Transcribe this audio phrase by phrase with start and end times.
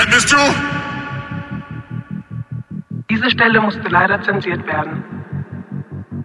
[0.00, 0.36] Alt bist du?
[3.10, 5.04] Diese Stelle musste leider zensiert werden.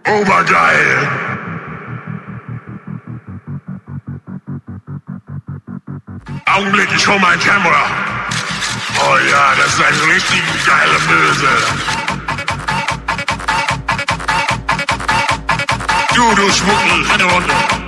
[0.08, 1.10] Obergeil!
[6.46, 7.84] Augenblick, ich hol mein Kamera.
[8.98, 11.50] Oh ja, das ist eine richtig geile Möse.
[16.16, 17.85] Du, du Schmuckel, eine Runde.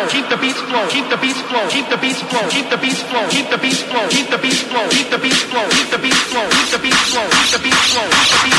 [0.00, 0.08] flow.
[0.08, 0.88] Keep the beats flow.
[0.88, 1.68] Keep the beats flow.
[1.68, 2.48] Keep the beats flow.
[2.48, 3.28] Keep the beats flow.
[3.28, 4.08] Keep the beats flow.
[4.08, 4.88] Keep the beats flow.
[4.88, 5.10] Keep the beats flow.
[5.10, 5.68] Keep the beats flow.
[5.68, 6.48] Keep the beats flow.
[6.48, 7.28] Keep the beats flow.
[7.28, 8.08] Keep the beats flow.
[8.08, 8.49] Keep the beats flow.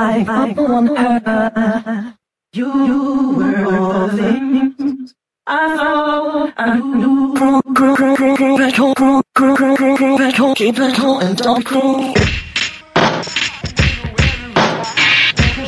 [0.00, 2.14] Like one her.
[2.52, 5.14] You, you were all things
[5.46, 7.34] I thought I knew.
[7.36, 10.74] Crawl, crawl, crawl, crawl, crawl back home, crawl, crawl, crawl, crawl, crawl back home, keep
[10.76, 12.14] that home and don't crawl.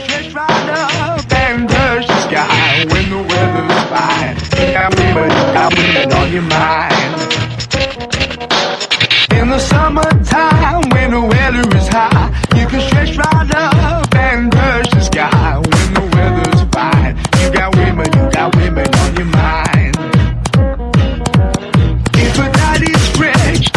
[0.03, 4.37] Stretch right up and touch the sky when the weather's fine.
[4.59, 7.13] You got women, you got women on your mind.
[9.39, 14.12] In the summertime when the weather is high, you can stretch right up
[17.97, 19.97] women, on your mind.
[22.15, 23.71] If a daddy's stretch,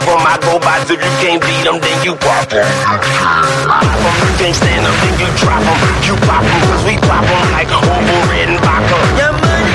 [0.00, 0.26] stop.
[0.26, 2.64] I go by if you can't beat 'em, then you pop 'em.
[3.66, 5.78] Pop 'em, you can't stand 'em, then you drop 'em.
[6.06, 8.98] You pop 'em, cause we pop 'em like Oval Red and Vodka.
[9.18, 9.72] Your money.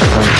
[0.00, 0.38] Nobody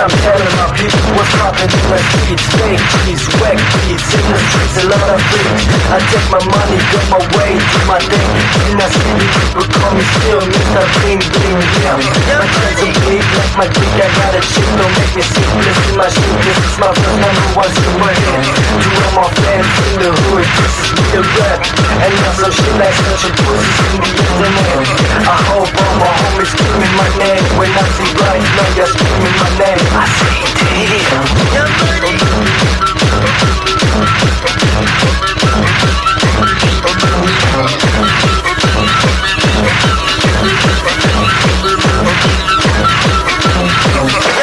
[0.00, 2.44] I'm telling my people what's poppin' in the streets.
[2.56, 5.64] Fake cheese, wet beats in the streets, a lot of freaks.
[5.92, 8.30] I take my money, go my way, do my thing.
[8.70, 10.82] In the city, people call me still Mr.
[10.96, 11.60] Bling Bling.
[11.84, 12.00] Yeah.
[12.40, 15.48] My friends are big, like my dick, I got a chick, don't make me sick.
[15.60, 18.44] Listen, my shit, this is my first number one super hit.
[18.80, 21.60] To all my fans in the hood, this is real rap.
[22.00, 24.86] And now some shit like such a pussies in the internet.
[25.28, 29.36] I hope all my homies screaming my name when I see right now you're screaming
[29.36, 29.84] my name.
[29.92, 30.69] I say, damn,
[44.02, 44.39] Oh,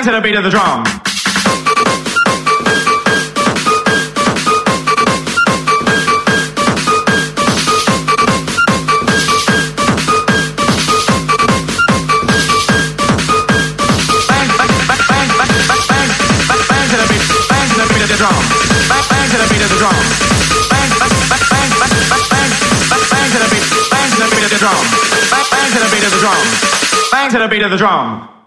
[0.00, 0.82] bang to the beat of the drum.
[27.12, 28.39] Bang to the beat of the drum.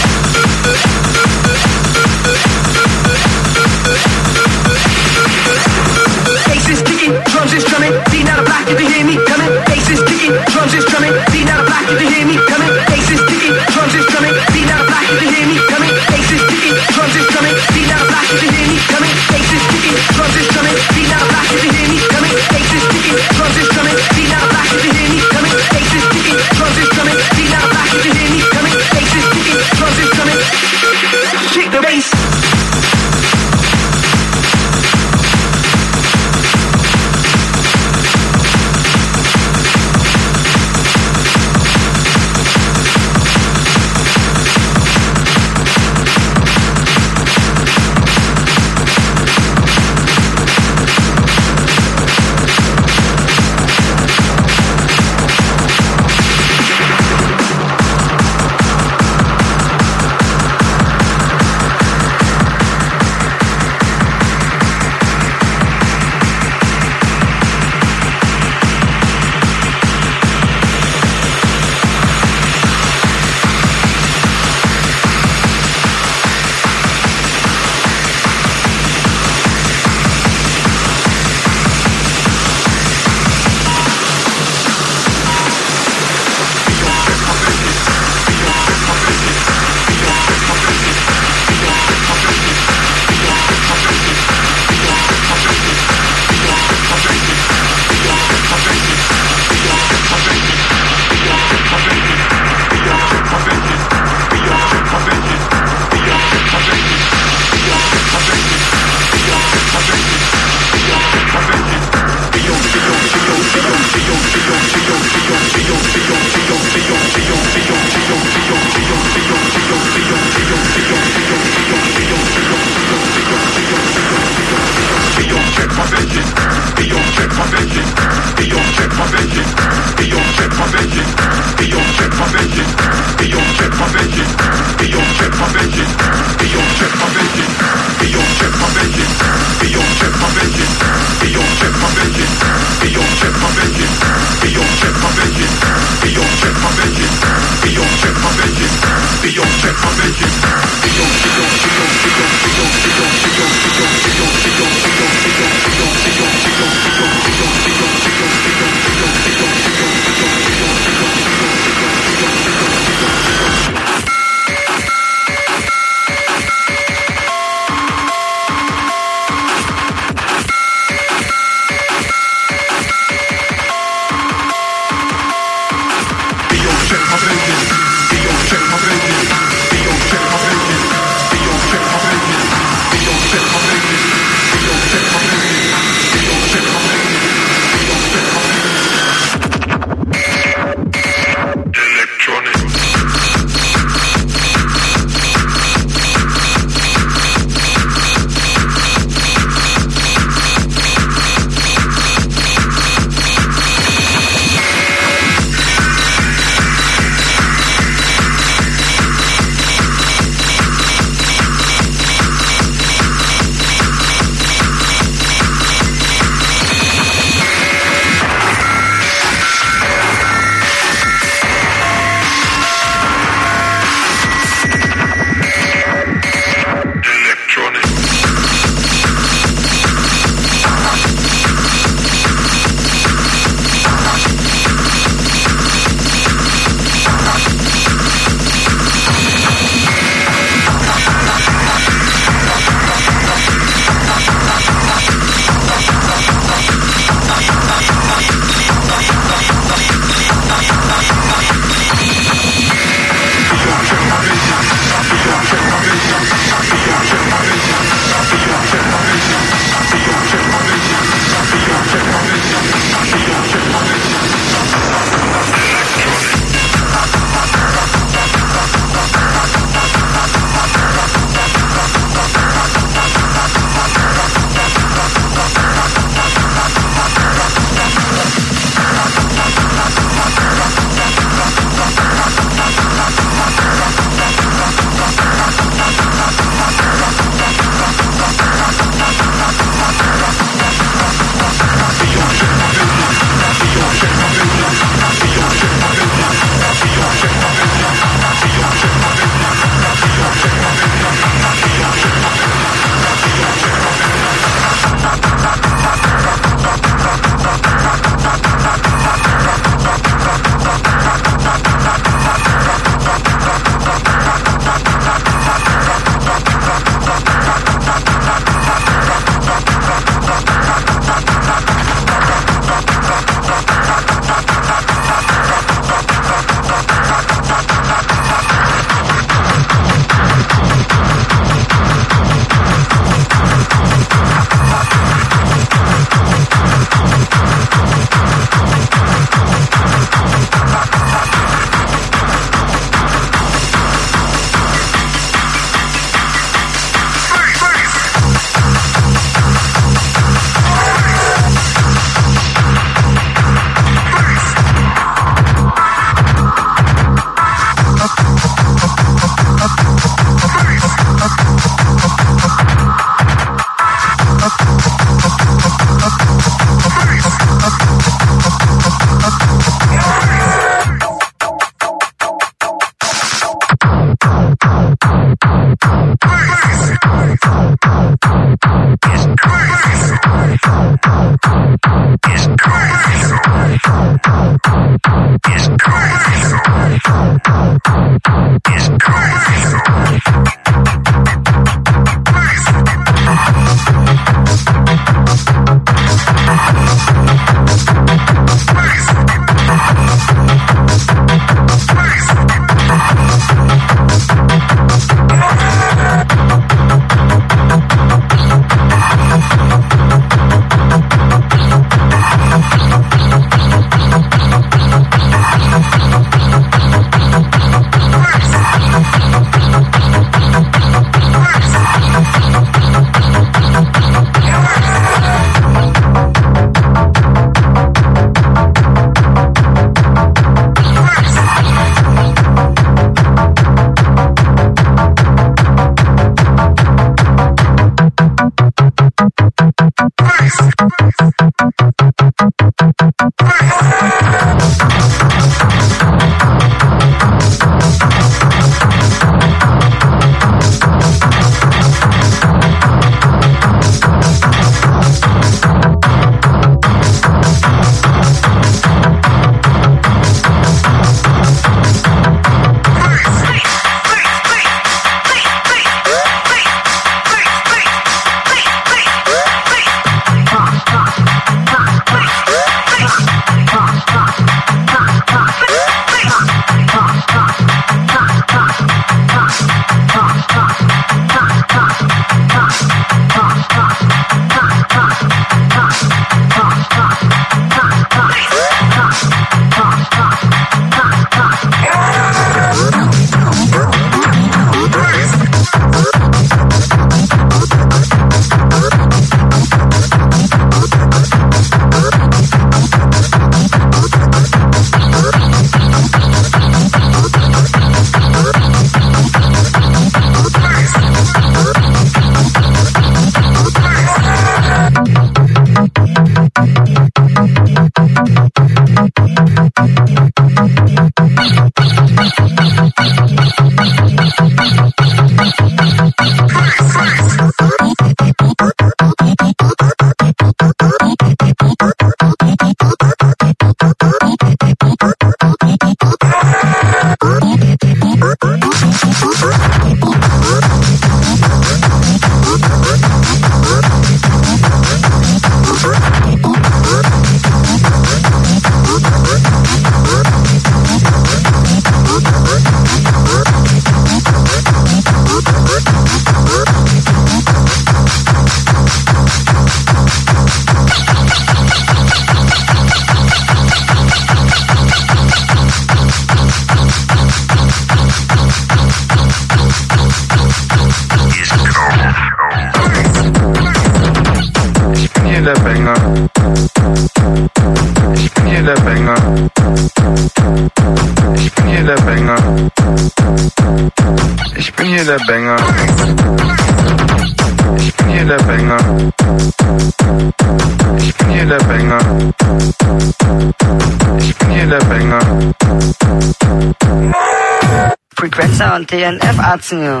[599.62, 600.00] Arzen.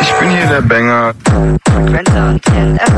[0.00, 1.12] Ich bin hier der Banger.
[1.34, 1.58] Und
[2.42, 2.90] TNF.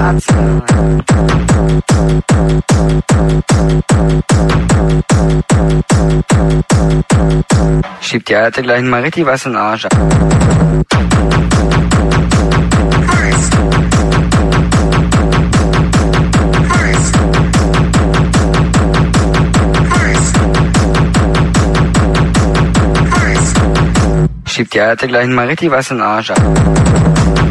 [8.00, 9.86] Schiebt die Alte gleich mal richtig was in den Arsch.
[24.72, 27.41] Die Alte gleich mal richtig was in Arsch ab.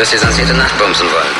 [0.00, 1.39] Wirst die sonstierte Nacht bumsen wollen.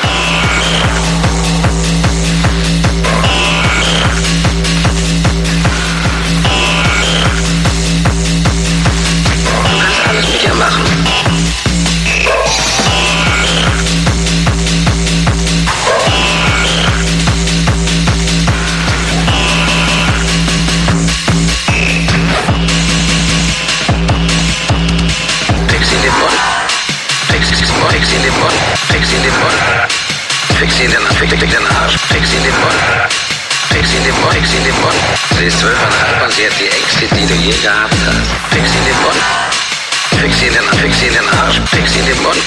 [37.40, 38.30] Je gehabt hast.
[38.50, 39.22] Fix in den Mund.
[40.20, 41.60] Fix in den, fix in den Arsch.
[41.66, 42.42] Fix in den Mund.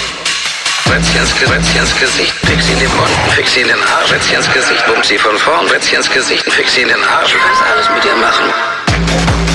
[0.85, 5.17] Rätzchen ins, Gesicht, fix in den Mund, fix in den Arsch, Rätzchen Gesicht, bump sie
[5.17, 9.52] von vorn, Rätzchen Gesicht, fix in den Arsch, du kannst alles mit ihr machen.